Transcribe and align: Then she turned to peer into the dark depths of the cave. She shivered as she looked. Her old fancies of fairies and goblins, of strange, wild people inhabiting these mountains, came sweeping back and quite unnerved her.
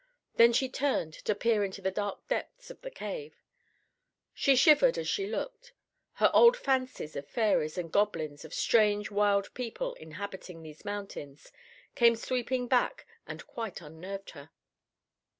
Then 0.35 0.51
she 0.51 0.67
turned 0.67 1.13
to 1.13 1.35
peer 1.35 1.63
into 1.63 1.79
the 1.79 1.91
dark 1.91 2.27
depths 2.27 2.71
of 2.71 2.81
the 2.81 2.89
cave. 2.89 3.35
She 4.33 4.55
shivered 4.55 4.97
as 4.97 5.07
she 5.07 5.27
looked. 5.27 5.73
Her 6.13 6.31
old 6.33 6.57
fancies 6.57 7.15
of 7.15 7.27
fairies 7.27 7.77
and 7.77 7.91
goblins, 7.91 8.43
of 8.43 8.51
strange, 8.51 9.11
wild 9.11 9.53
people 9.53 9.93
inhabiting 9.93 10.63
these 10.63 10.83
mountains, 10.83 11.51
came 11.93 12.15
sweeping 12.15 12.67
back 12.67 13.05
and 13.27 13.45
quite 13.45 13.79
unnerved 13.79 14.31
her. 14.31 14.49